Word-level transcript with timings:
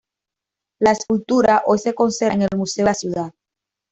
La 0.79 0.93
escultura 0.93 1.61
hoy 1.67 1.77
se 1.77 1.93
conserva 1.93 2.33
en 2.33 2.41
el 2.41 2.49
Museo 2.57 2.85
de 2.85 2.89
la 2.89 2.95
Ciudad. 2.95 3.33